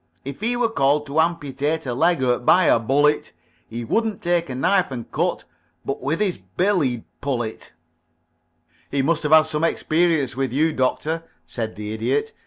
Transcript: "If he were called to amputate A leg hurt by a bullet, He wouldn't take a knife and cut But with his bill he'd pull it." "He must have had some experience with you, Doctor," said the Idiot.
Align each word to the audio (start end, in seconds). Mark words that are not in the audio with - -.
"If 0.25 0.41
he 0.41 0.57
were 0.57 0.67
called 0.67 1.05
to 1.05 1.19
amputate 1.19 1.85
A 1.85 1.93
leg 1.93 2.21
hurt 2.21 2.43
by 2.43 2.63
a 2.63 2.79
bullet, 2.79 3.33
He 3.67 3.85
wouldn't 3.85 4.19
take 4.19 4.49
a 4.49 4.55
knife 4.55 4.89
and 4.89 5.11
cut 5.11 5.43
But 5.85 6.01
with 6.01 6.19
his 6.19 6.39
bill 6.39 6.79
he'd 6.79 7.03
pull 7.21 7.43
it." 7.43 7.71
"He 8.89 9.03
must 9.03 9.21
have 9.21 9.31
had 9.31 9.45
some 9.45 9.63
experience 9.63 10.35
with 10.35 10.51
you, 10.51 10.73
Doctor," 10.73 11.25
said 11.45 11.75
the 11.75 11.93
Idiot. 11.93 12.33